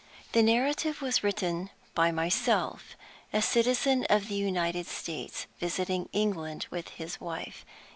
The 0.31 0.41
narrative 0.41 0.99
was 1.03 1.23
written 1.23 1.69
by 1.93 2.09
myself 2.09 2.95
a 3.31 3.39
citizen 3.39 4.03
of 4.09 4.29
the 4.29 4.33
United 4.35 4.87
States, 4.87 5.45
visiting 5.59 6.09
England 6.11 6.65
with 6.71 6.87
his 6.89 7.19
wife. 7.21 7.63